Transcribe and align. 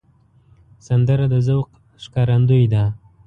سندره 0.87 1.25
د 1.33 1.35
ذوق 1.47 1.67
ښکارندوی 2.03 2.65
ده 2.73 2.83